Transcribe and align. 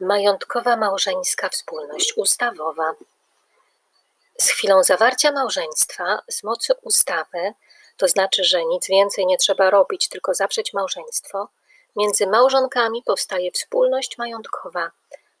Majątkowa 0.00 0.76
małżeńska 0.76 1.48
wspólność 1.48 2.12
ustawowa. 2.16 2.94
Z 4.38 4.50
chwilą 4.50 4.82
zawarcia 4.82 5.32
małżeństwa 5.32 6.22
z 6.28 6.42
mocy 6.42 6.74
ustawy, 6.82 7.52
to 7.96 8.08
znaczy, 8.08 8.44
że 8.44 8.64
nic 8.64 8.88
więcej 8.88 9.26
nie 9.26 9.38
trzeba 9.38 9.70
robić, 9.70 10.08
tylko 10.08 10.34
zawrzeć 10.34 10.72
małżeństwo, 10.72 11.48
między 11.96 12.26
małżonkami 12.26 13.02
powstaje 13.02 13.50
wspólność 13.50 14.18
majątkowa, 14.18 14.90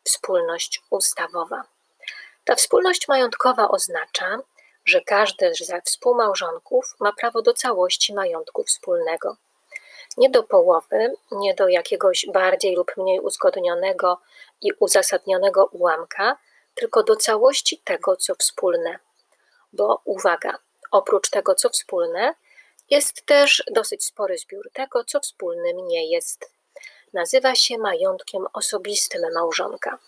wspólność 0.04 0.82
ustawowa. 0.90 1.64
Ta 2.44 2.54
wspólność 2.54 3.08
majątkowa 3.08 3.68
oznacza, 3.68 4.38
że 4.84 5.00
każdy 5.00 5.54
ze 5.54 5.82
współmałżonków 5.82 6.96
ma 7.00 7.12
prawo 7.12 7.42
do 7.42 7.52
całości 7.54 8.14
majątku 8.14 8.64
wspólnego. 8.64 9.36
Nie 10.16 10.30
do 10.30 10.42
połowy, 10.42 11.14
nie 11.32 11.54
do 11.54 11.68
jakiegoś 11.68 12.26
bardziej 12.32 12.74
lub 12.76 12.96
mniej 12.96 13.20
uzgodnionego 13.20 14.20
i 14.60 14.72
uzasadnionego 14.72 15.64
ułamka, 15.64 16.36
tylko 16.74 17.02
do 17.02 17.16
całości 17.16 17.78
tego, 17.84 18.16
co 18.16 18.34
wspólne. 18.34 18.98
Bo 19.72 20.00
uwaga, 20.04 20.58
oprócz 20.90 21.30
tego, 21.30 21.54
co 21.54 21.68
wspólne, 21.68 22.34
jest 22.90 23.26
też 23.26 23.62
dosyć 23.70 24.04
spory 24.04 24.38
zbiór 24.38 24.70
tego, 24.72 25.04
co 25.04 25.20
wspólnym 25.20 25.86
nie 25.86 26.10
jest. 26.10 26.50
Nazywa 27.12 27.54
się 27.54 27.78
majątkiem 27.78 28.46
osobistym 28.52 29.22
małżonka. 29.34 29.98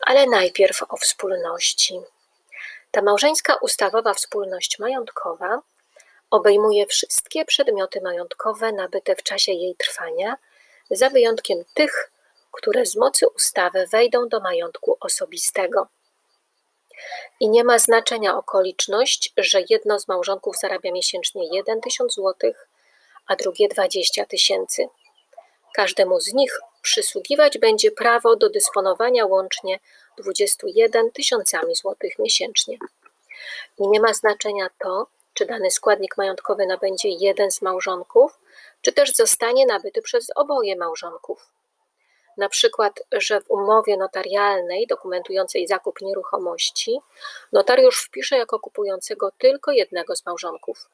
Ale 0.00 0.26
najpierw 0.26 0.82
o 0.88 0.96
wspólności. 0.96 2.00
Ta 2.90 3.02
małżeńska 3.02 3.54
ustawowa 3.54 4.14
wspólność 4.14 4.78
majątkowa 4.78 5.62
obejmuje 6.30 6.86
wszystkie 6.86 7.44
przedmioty 7.44 8.00
majątkowe 8.00 8.72
nabyte 8.72 9.16
w 9.16 9.22
czasie 9.22 9.52
jej 9.52 9.74
trwania, 9.74 10.36
za 10.90 11.10
wyjątkiem 11.10 11.64
tych, 11.74 12.10
które 12.52 12.86
z 12.86 12.96
mocy 12.96 13.28
ustawy 13.28 13.86
wejdą 13.86 14.28
do 14.28 14.40
majątku 14.40 14.96
osobistego. 15.00 15.88
I 17.40 17.48
nie 17.48 17.64
ma 17.64 17.78
znaczenia 17.78 18.36
okoliczność, 18.36 19.32
że 19.36 19.62
jedno 19.68 19.98
z 20.00 20.08
małżonków 20.08 20.56
zarabia 20.58 20.92
miesięcznie 20.92 21.56
1 21.56 21.80
tysiąc 21.80 22.14
złotych, 22.14 22.68
a 23.26 23.36
drugie 23.36 23.68
20 23.68 24.24
tysięcy. 24.26 24.88
Każdemu 25.74 26.20
z 26.20 26.32
nich 26.32 26.60
przysługiwać 26.82 27.58
będzie 27.58 27.90
prawo 27.90 28.36
do 28.36 28.50
dysponowania 28.50 29.26
łącznie 29.26 29.78
21 30.18 31.10
tysiącami 31.10 31.74
złotych 31.74 32.18
miesięcznie. 32.18 32.78
I 33.78 33.88
nie 33.88 34.00
ma 34.00 34.14
znaczenia 34.14 34.70
to, 34.78 35.06
czy 35.36 35.46
dany 35.46 35.70
składnik 35.70 36.16
majątkowy 36.16 36.66
nabędzie 36.66 37.08
jeden 37.08 37.50
z 37.50 37.62
małżonków, 37.62 38.38
czy 38.80 38.92
też 38.92 39.14
zostanie 39.14 39.66
nabyty 39.66 40.02
przez 40.02 40.26
oboje 40.36 40.76
małżonków. 40.76 41.46
Na 42.36 42.48
przykład, 42.48 43.02
że 43.12 43.40
w 43.40 43.50
umowie 43.50 43.96
notarialnej 43.96 44.86
dokumentującej 44.86 45.66
zakup 45.66 46.00
nieruchomości 46.00 47.00
notariusz 47.52 48.04
wpisze 48.04 48.36
jako 48.36 48.58
kupującego 48.58 49.30
tylko 49.38 49.72
jednego 49.72 50.16
z 50.16 50.26
małżonków. 50.26 50.90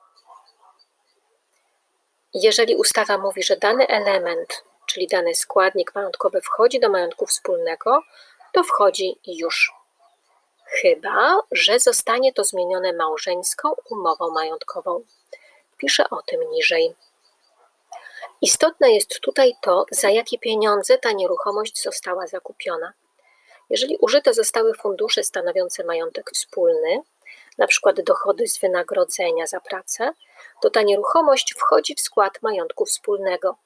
Jeżeli 2.35 2.77
ustawa 2.77 3.19
mówi, 3.19 3.43
że 3.43 3.57
dany 3.57 3.87
element, 3.89 4.65
czyli 4.87 5.07
dany 5.07 5.35
składnik 5.35 5.95
majątkowy 5.95 6.41
wchodzi 6.41 6.81
do 6.81 6.89
majątku 6.89 7.27
wspólnego, 7.27 8.03
to 8.53 8.65
wchodzi 8.65 9.21
już. 9.27 9.82
Chyba, 10.81 11.43
że 11.51 11.79
zostanie 11.79 12.33
to 12.33 12.45
zmienione 12.45 12.93
małżeńską 12.93 13.69
umową 13.91 14.31
majątkową. 14.31 15.05
Piszę 15.79 16.11
o 16.11 16.23
tym 16.23 16.51
niżej. 16.51 16.95
Istotne 18.41 18.93
jest 18.93 19.21
tutaj 19.21 19.55
to, 19.63 19.87
za 19.91 20.11
jakie 20.11 20.39
pieniądze 20.39 20.99
ta 20.99 21.13
nieruchomość 21.13 21.83
została 21.83 22.27
zakupiona. 22.27 22.93
Jeżeli 23.71 23.97
użyte 24.01 24.35
zostały 24.35 24.75
fundusze 24.75 25.23
stanowiące 25.23 25.85
majątek 25.85 26.31
wspólny, 26.31 27.03
np. 27.59 27.93
dochody 28.03 28.47
z 28.49 28.59
wynagrodzenia 28.59 29.47
za 29.47 29.61
pracę, 29.61 30.13
to 30.63 30.71
ta 30.71 30.83
nieruchomość 30.83 31.55
wchodzi 31.55 31.95
w 31.95 32.01
skład 32.01 32.43
majątku 32.43 32.85
wspólnego. 32.85 33.57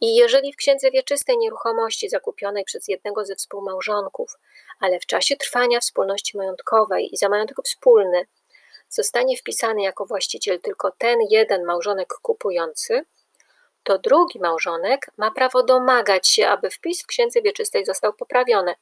I 0.00 0.14
jeżeli 0.14 0.52
w 0.52 0.56
księdze 0.56 0.90
wieczystej 0.90 1.38
nieruchomości 1.38 2.08
zakupionej 2.08 2.64
przez 2.64 2.88
jednego 2.88 3.24
ze 3.24 3.34
współmałżonków, 3.36 4.38
ale 4.80 5.00
w 5.00 5.06
czasie 5.06 5.36
trwania 5.36 5.80
wspólności 5.80 6.36
majątkowej 6.36 7.14
i 7.14 7.16
za 7.16 7.28
majątek 7.28 7.56
wspólny 7.64 8.26
zostanie 8.88 9.36
wpisany 9.36 9.82
jako 9.82 10.06
właściciel 10.06 10.60
tylko 10.60 10.90
ten 10.98 11.18
jeden 11.30 11.64
małżonek 11.64 12.14
kupujący, 12.22 13.04
to 13.82 13.98
drugi 13.98 14.40
małżonek 14.40 15.10
ma 15.16 15.30
prawo 15.30 15.62
domagać 15.62 16.28
się, 16.28 16.48
aby 16.48 16.70
wpis 16.70 17.02
w 17.02 17.06
księdze 17.06 17.42
wieczystej 17.42 17.84
został 17.84 18.12
poprawiony. 18.12 18.74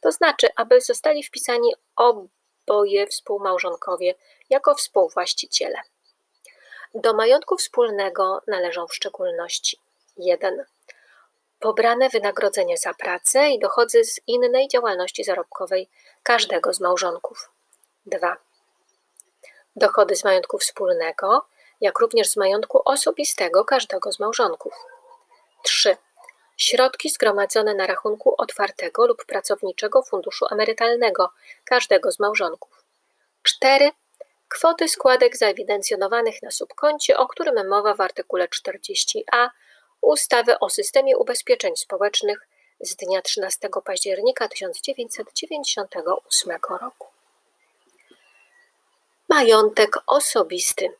To 0.00 0.12
znaczy, 0.12 0.48
aby 0.56 0.80
zostali 0.80 1.22
wpisani 1.22 1.74
oboje 1.96 3.06
współmałżonkowie 3.06 4.14
jako 4.50 4.74
współwłaściciele. 4.74 5.78
Do 6.94 7.14
majątku 7.14 7.56
wspólnego 7.56 8.42
należą 8.46 8.86
w 8.86 8.94
szczególności 8.94 9.78
1. 10.18 10.64
Pobrane 11.60 12.08
wynagrodzenie 12.08 12.76
za 12.76 12.94
pracę 12.94 13.50
i 13.50 13.58
dochody 13.58 14.04
z 14.04 14.20
innej 14.26 14.68
działalności 14.68 15.24
zarobkowej 15.24 15.88
każdego 16.22 16.72
z 16.72 16.80
małżonków. 16.80 17.50
2. 18.06 18.36
Dochody 19.76 20.16
z 20.16 20.24
majątku 20.24 20.58
wspólnego, 20.58 21.46
jak 21.80 21.98
również 21.98 22.28
z 22.30 22.36
majątku 22.36 22.82
osobistego 22.84 23.64
każdego 23.64 24.12
z 24.12 24.18
małżonków. 24.18 24.74
3. 25.62 25.96
Środki 26.56 27.10
zgromadzone 27.10 27.74
na 27.74 27.86
rachunku 27.86 28.34
otwartego 28.38 29.06
lub 29.06 29.24
pracowniczego 29.24 30.02
funduszu 30.02 30.46
emerytalnego 30.50 31.30
każdego 31.64 32.12
z 32.12 32.18
małżonków. 32.18 32.84
4. 33.42 33.90
Kwoty 34.48 34.88
składek 34.88 35.36
zaewidencjonowanych 35.36 36.42
na 36.42 36.50
subkoncie, 36.50 37.16
o 37.16 37.26
którym 37.28 37.68
mowa 37.68 37.94
w 37.94 38.00
artykule 38.00 38.48
40a 38.48 39.48
ustawy 40.02 40.58
o 40.58 40.70
systemie 40.70 41.18
ubezpieczeń 41.18 41.76
społecznych 41.76 42.48
z 42.80 42.96
dnia 42.96 43.22
13 43.22 43.68
października 43.84 44.48
1998 44.48 46.58
roku. 46.80 47.06
Majątek 49.28 49.90
osobisty. 50.06 50.90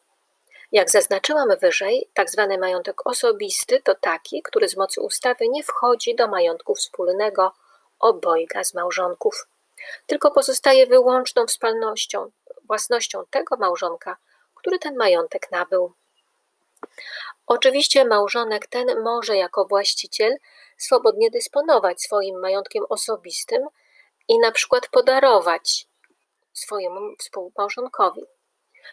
Jak 0.73 0.91
zaznaczyłam 0.91 1.49
wyżej, 1.61 2.09
tzw. 2.17 2.47
Tak 2.51 2.61
majątek 2.61 3.07
osobisty 3.07 3.83
to 3.83 3.95
taki, 3.95 4.43
który 4.43 4.69
z 4.69 4.77
mocy 4.77 5.01
ustawy 5.01 5.49
nie 5.49 5.63
wchodzi 5.63 6.15
do 6.15 6.29
majątku 6.29 6.75
wspólnego 6.75 7.53
obojga 7.99 8.65
z 8.65 8.75
małżonków, 8.75 9.47
tylko 10.07 10.31
pozostaje 10.31 10.87
wyłączną 10.87 11.47
wspólnością, 11.47 12.31
własnością 12.65 13.25
tego 13.31 13.57
małżonka, 13.57 14.17
który 14.55 14.79
ten 14.79 14.97
majątek 14.97 15.51
nabył. 15.51 15.93
Oczywiście 17.47 18.05
małżonek 18.05 18.67
ten 18.67 19.03
może 19.03 19.37
jako 19.37 19.65
właściciel 19.65 20.37
swobodnie 20.77 21.31
dysponować 21.31 22.03
swoim 22.03 22.41
majątkiem 22.41 22.85
osobistym 22.89 23.63
i 24.29 24.39
na 24.39 24.53
przykład 24.53 24.89
podarować 24.89 25.87
swojemu 26.53 27.01
współmałżonkowi. 27.19 28.23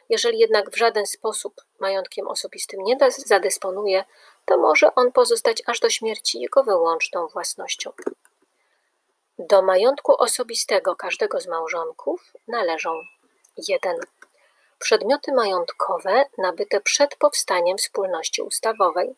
Jeżeli 0.10 0.40
jednak 0.40 0.70
w 0.70 0.78
żaden 0.78 1.06
sposób 1.06 1.54
majątkiem 1.80 2.28
osobistym 2.28 2.80
nie 2.84 2.98
zadysponuje, 3.18 4.04
to 4.46 4.58
może 4.58 4.96
on 4.96 5.12
pozostać 5.12 5.64
aż 5.66 5.80
do 5.80 5.90
śmierci 5.90 6.42
jego 6.42 6.64
wyłączną 6.64 7.28
własnością. 7.28 7.92
Do 9.40 9.62
majątku 9.62 10.22
osobistego 10.22 10.96
każdego 10.96 11.42
z 11.42 11.48
małżonków 11.48 12.34
należą 12.48 13.02
1 13.68 13.98
przedmioty 14.80 15.34
majątkowe 15.34 16.26
nabyte 16.38 16.82
przed 16.82 17.16
powstaniem 17.16 17.78
wspólności 17.78 18.42
ustawowej. 18.42 19.16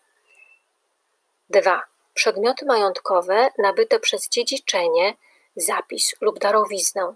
2. 1.49 1.83
Przedmioty 2.13 2.65
majątkowe 2.65 3.49
nabyte 3.57 3.99
przez 3.99 4.29
dziedziczenie, 4.29 5.13
zapis 5.55 6.15
lub 6.21 6.39
darowiznę. 6.39 7.15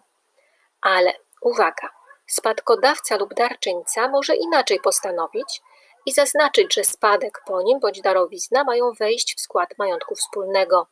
Ale 0.82 1.14
uwaga, 1.42 1.90
spadkodawca 2.28 3.18
lub 3.18 3.34
darczyńca 3.34 4.08
może 4.08 4.36
inaczej 4.36 4.80
postanowić 4.80 5.62
i 6.06 6.12
zaznaczyć, 6.12 6.74
że 6.74 6.84
spadek 6.84 7.42
po 7.46 7.62
nim 7.62 7.80
bądź 7.80 8.02
darowizna 8.02 8.64
mają 8.64 8.92
wejść 8.92 9.38
w 9.38 9.42
skład 9.42 9.70
majątku 9.78 10.16
wspólnego. 10.16 10.88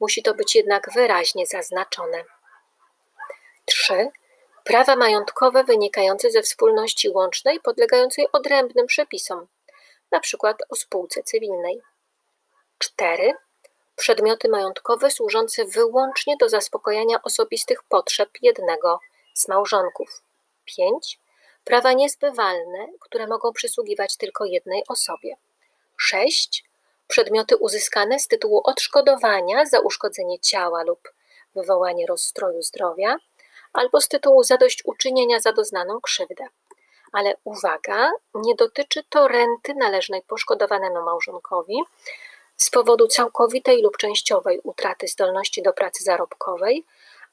Musi 0.00 0.22
to 0.22 0.34
być 0.34 0.54
jednak 0.54 0.90
wyraźnie 0.94 1.46
zaznaczone. 1.46 2.24
3 3.64 4.10
prawa 4.64 4.96
majątkowe 4.96 5.64
wynikające 5.64 6.30
ze 6.30 6.42
wspólności 6.42 7.08
łącznej 7.08 7.60
podlegającej 7.60 8.26
odrębnym 8.32 8.86
przepisom, 8.86 9.46
np. 10.10 10.54
o 10.68 10.76
spółce 10.76 11.22
cywilnej. 11.22 11.80
4. 12.78 13.34
Przedmioty 13.96 14.48
majątkowe 14.48 15.10
służące 15.10 15.64
wyłącznie 15.64 16.36
do 16.36 16.48
zaspokojenia 16.48 17.22
osobistych 17.22 17.82
potrzeb 17.82 18.30
jednego 18.42 19.00
z 19.34 19.48
małżonków. 19.48 20.22
5. 20.64 21.18
Prawa 21.64 21.92
niezbywalne, 21.92 22.86
które 23.00 23.26
mogą 23.26 23.52
przysługiwać 23.52 24.16
tylko 24.16 24.44
jednej 24.44 24.82
osobie. 24.88 25.36
6. 25.96 26.64
przedmioty 27.08 27.56
uzyskane 27.56 28.18
z 28.18 28.28
tytułu 28.28 28.60
odszkodowania 28.64 29.66
za 29.66 29.80
uszkodzenie 29.80 30.40
ciała 30.40 30.82
lub 30.82 31.12
wywołanie 31.54 32.06
rozstroju 32.06 32.62
zdrowia, 32.62 33.16
albo 33.74 34.00
z 34.00 34.08
tytułu 34.08 34.42
zadośćuczynienia 34.42 35.40
za 35.40 35.52
doznaną 35.52 36.00
krzywdę. 36.00 36.46
Ale 37.12 37.34
uwaga, 37.44 38.10
nie 38.34 38.54
dotyczy 38.54 39.04
to 39.08 39.28
renty 39.28 39.74
należnej 39.74 40.22
poszkodowanemu 40.22 41.02
małżonkowi 41.02 41.76
z 42.56 42.70
powodu 42.70 43.06
całkowitej 43.06 43.82
lub 43.82 43.96
częściowej 43.96 44.60
utraty 44.62 45.08
zdolności 45.08 45.62
do 45.62 45.72
pracy 45.72 46.04
zarobkowej 46.04 46.84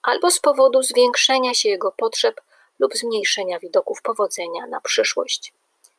albo 0.03 0.31
z 0.31 0.39
powodu 0.39 0.83
zwiększenia 0.83 1.53
się 1.53 1.69
jego 1.69 1.91
potrzeb 1.91 2.41
lub 2.79 2.93
zmniejszenia 2.97 3.59
widoków 3.59 4.01
powodzenia 4.01 4.67
na 4.67 4.81
przyszłość. 4.81 5.53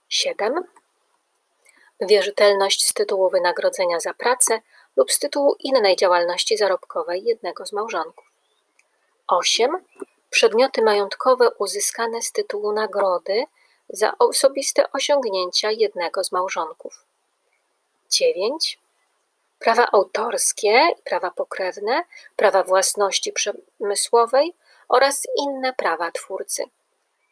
7. 0.08 0.64
Wierzytelność 2.00 2.88
z 2.88 2.94
tytułu 2.94 3.30
wynagrodzenia 3.30 4.00
za 4.00 4.14
pracę 4.14 4.60
lub 4.96 5.12
z 5.12 5.18
tytułu 5.18 5.56
innej 5.58 5.96
działalności 5.96 6.56
zarobkowej 6.56 7.24
jednego 7.24 7.66
z 7.66 7.72
małżonków. 7.72 8.24
8. 9.28 9.84
Przedmioty 10.32 10.82
majątkowe 10.82 11.50
uzyskane 11.50 12.22
z 12.22 12.32
tytułu 12.32 12.72
nagrody 12.72 13.44
za 13.88 14.18
osobiste 14.18 14.92
osiągnięcia 14.92 15.70
jednego 15.70 16.24
z 16.24 16.32
małżonków. 16.32 17.04
9. 18.10 18.78
Prawa 19.58 19.88
autorskie 19.92 20.88
prawa 21.04 21.30
pokrewne, 21.30 22.04
prawa 22.36 22.62
własności 22.62 23.32
przemysłowej 23.32 24.54
oraz 24.88 25.26
inne 25.38 25.72
prawa 25.72 26.10
twórcy. 26.10 26.64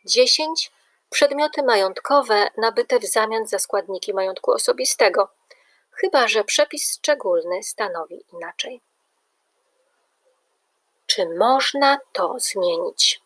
10. 0.05 0.73
Przedmioty 1.11 1.63
majątkowe 1.63 2.49
nabyte 2.57 2.99
w 2.99 3.05
zamian 3.05 3.47
za 3.47 3.59
składniki 3.59 4.15
majątku 4.15 4.51
osobistego, 4.53 5.29
chyba 5.91 6.29
że 6.29 6.45
przepis 6.45 6.95
szczególny 6.95 7.63
stanowi 7.63 8.25
inaczej. 8.33 8.81
Czy 11.21 11.29
można 11.39 11.99
to 12.13 12.37
zmienić? 12.39 13.23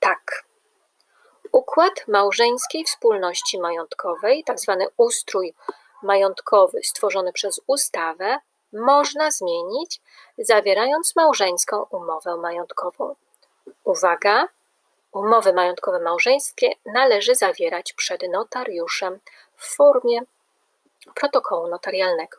Tak. 0.00 0.44
Układ 1.52 2.08
małżeńskiej 2.08 2.84
wspólności 2.84 3.58
majątkowej, 3.58 4.44
tzw. 4.44 4.76
Tak 4.78 4.90
ustrój 4.96 5.54
majątkowy 6.02 6.82
stworzony 6.82 7.32
przez 7.32 7.60
ustawę, 7.66 8.38
można 8.72 9.30
zmienić, 9.30 10.00
zawierając 10.38 11.16
małżeńską 11.16 11.86
umowę 11.90 12.36
majątkową. 12.36 13.14
Uwaga! 13.84 14.48
Umowy 15.12 15.52
majątkowe 15.52 16.00
małżeńskie 16.00 16.72
należy 16.86 17.34
zawierać 17.34 17.92
przed 17.92 18.22
notariuszem 18.32 19.20
w 19.56 19.76
formie 19.76 20.20
protokołu 21.14 21.68
notarialnego. 21.68 22.38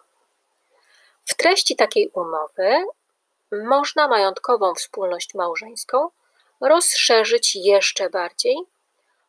W 1.25 1.35
treści 1.35 1.75
takiej 1.75 2.09
umowy 2.13 2.85
można 3.51 4.07
majątkową 4.07 4.75
wspólność 4.75 5.33
małżeńską 5.35 6.09
rozszerzyć 6.61 7.55
jeszcze 7.55 8.09
bardziej, 8.09 8.57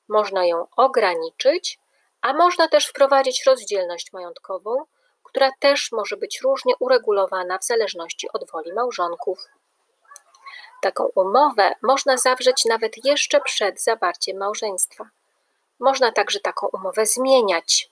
można 0.09 0.47
ją 0.47 0.67
ograniczyć, 0.77 1.79
a 2.21 2.33
można 2.33 2.69
też 2.69 2.87
wprowadzić 2.87 3.47
rozdzielność 3.47 4.13
majątkową, 4.13 4.85
która 5.23 5.51
też 5.59 5.93
może 5.93 6.17
być 6.17 6.41
różnie 6.41 6.75
uregulowana 6.79 7.59
w 7.59 7.65
zależności 7.65 8.29
od 8.33 8.51
woli 8.51 8.73
małżonków. 8.73 9.39
Taką 10.83 11.05
umowę 11.15 11.75
można 11.83 12.17
zawrzeć 12.17 12.65
nawet 12.65 13.05
jeszcze 13.05 13.41
przed 13.41 13.83
zawarciem 13.83 14.37
małżeństwa. 14.37 15.09
Można 15.81 16.13
także 16.13 16.41
taką 16.41 16.67
umowę 16.73 17.07
zmieniać. 17.07 17.89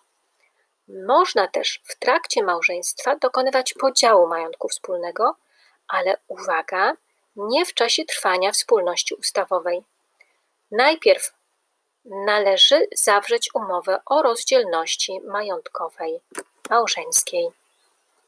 Można 0.88 1.48
też 1.48 1.80
w 1.84 1.98
trakcie 1.98 2.44
małżeństwa 2.44 3.16
dokonywać 3.16 3.74
podziału 3.74 4.26
majątku 4.26 4.68
wspólnego, 4.68 5.36
ale 5.88 6.16
uwaga, 6.28 6.96
nie 7.36 7.66
w 7.66 7.74
czasie 7.74 8.04
trwania 8.04 8.52
wspólności 8.52 9.14
ustawowej. 9.14 9.82
Najpierw 10.70 11.34
należy 12.04 12.86
zawrzeć 12.94 13.48
umowę 13.54 14.00
o 14.06 14.22
rozdzielności 14.22 15.20
majątkowej 15.20 16.20
małżeńskiej. 16.70 17.48